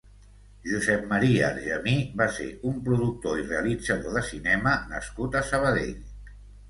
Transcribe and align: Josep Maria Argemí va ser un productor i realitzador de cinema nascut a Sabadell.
Josep 0.69 1.03
Maria 1.09 1.43
Argemí 1.49 1.93
va 2.21 2.27
ser 2.37 2.47
un 2.69 2.79
productor 2.87 3.43
i 3.43 3.45
realitzador 3.51 4.17
de 4.17 4.25
cinema 4.31 4.75
nascut 4.95 5.39
a 5.39 5.45
Sabadell. 5.51 5.97